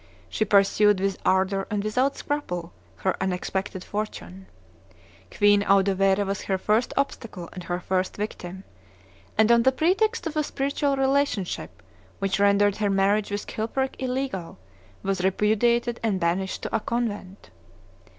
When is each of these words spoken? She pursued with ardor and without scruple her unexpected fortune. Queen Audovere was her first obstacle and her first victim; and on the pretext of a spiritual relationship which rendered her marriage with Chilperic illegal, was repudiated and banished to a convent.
She 0.29 0.45
pursued 0.45 0.99
with 0.99 1.19
ardor 1.23 1.67
and 1.69 1.83
without 1.83 2.17
scruple 2.17 2.73
her 3.05 3.15
unexpected 3.21 3.83
fortune. 3.83 4.47
Queen 5.29 5.61
Audovere 5.61 6.25
was 6.25 6.41
her 6.45 6.57
first 6.57 6.91
obstacle 6.97 7.49
and 7.53 7.65
her 7.65 7.79
first 7.79 8.17
victim; 8.17 8.63
and 9.37 9.51
on 9.51 9.61
the 9.61 9.71
pretext 9.71 10.25
of 10.25 10.35
a 10.35 10.41
spiritual 10.41 10.97
relationship 10.97 11.83
which 12.17 12.39
rendered 12.39 12.77
her 12.77 12.89
marriage 12.89 13.29
with 13.29 13.45
Chilperic 13.45 13.95
illegal, 14.01 14.57
was 15.03 15.23
repudiated 15.23 15.99
and 16.01 16.19
banished 16.19 16.63
to 16.63 16.75
a 16.75 16.79
convent. 16.79 17.51